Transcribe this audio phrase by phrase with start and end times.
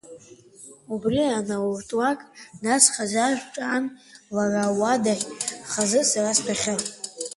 [0.93, 2.19] Убри анаауртлак,
[2.65, 3.83] нас хазы ашә ҿан
[4.35, 5.25] лара луадахь,
[5.71, 6.75] хазы сара стәахьы.